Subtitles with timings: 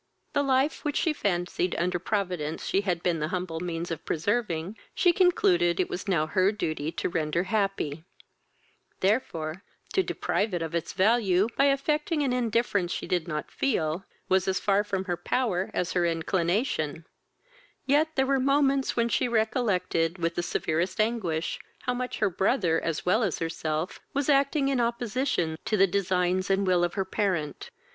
[0.33, 4.75] The life, which she fancied, under Providence, she had been the humble means of preserving,
[4.95, 8.03] she concluded it was now her duty to render happy;
[9.01, 9.61] therefore,
[9.93, 14.47] to deprive it of its value, by affecting an indifference she did not feel, was
[14.47, 17.05] as far from her power as her inclination;
[17.85, 22.81] yet there were moments when she recollected, with the severest anguish, how much her brother,
[22.83, 27.05] as well as herself, was acting in opposition to the designs and will of her
[27.05, 27.69] parent.